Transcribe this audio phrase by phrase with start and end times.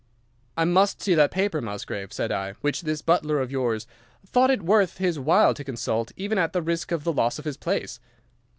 [0.57, 3.85] "'I must see that paper, Musgrave,' said I, 'which this butler of yours
[4.25, 7.45] thought it worth his while to consult, even at the risk of the loss of
[7.45, 7.99] his place.